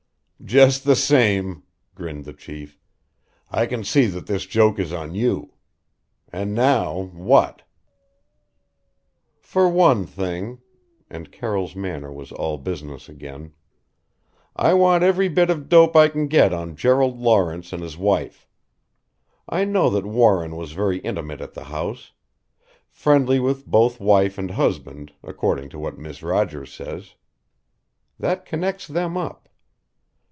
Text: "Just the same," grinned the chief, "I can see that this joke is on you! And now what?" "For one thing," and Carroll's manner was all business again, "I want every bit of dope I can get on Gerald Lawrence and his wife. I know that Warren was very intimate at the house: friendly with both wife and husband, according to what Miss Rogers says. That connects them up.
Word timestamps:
"Just 0.43 0.85
the 0.85 0.95
same," 0.95 1.61
grinned 1.93 2.25
the 2.25 2.33
chief, 2.33 2.79
"I 3.51 3.67
can 3.67 3.83
see 3.83 4.07
that 4.07 4.25
this 4.25 4.47
joke 4.47 4.79
is 4.79 4.91
on 4.91 5.13
you! 5.13 5.53
And 6.33 6.55
now 6.55 7.11
what?" 7.13 7.61
"For 9.39 9.69
one 9.69 10.07
thing," 10.07 10.59
and 11.11 11.31
Carroll's 11.31 11.75
manner 11.75 12.11
was 12.11 12.31
all 12.31 12.57
business 12.57 13.07
again, 13.07 13.53
"I 14.55 14.73
want 14.73 15.03
every 15.03 15.29
bit 15.29 15.51
of 15.51 15.69
dope 15.69 15.95
I 15.95 16.07
can 16.09 16.25
get 16.27 16.51
on 16.51 16.75
Gerald 16.75 17.19
Lawrence 17.19 17.71
and 17.71 17.83
his 17.83 17.95
wife. 17.95 18.47
I 19.47 19.63
know 19.63 19.91
that 19.91 20.07
Warren 20.07 20.55
was 20.55 20.71
very 20.71 20.97
intimate 21.01 21.39
at 21.39 21.53
the 21.53 21.65
house: 21.65 22.13
friendly 22.89 23.39
with 23.39 23.67
both 23.67 23.99
wife 24.01 24.39
and 24.39 24.49
husband, 24.49 25.13
according 25.21 25.69
to 25.69 25.77
what 25.77 25.99
Miss 25.99 26.23
Rogers 26.23 26.73
says. 26.73 27.13
That 28.19 28.43
connects 28.47 28.87
them 28.87 29.15
up. 29.15 29.37